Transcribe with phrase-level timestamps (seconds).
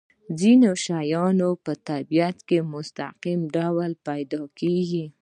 [0.39, 5.05] ځینې شیان په طبیعت کې په مستقیم ډول پیدا کیږي.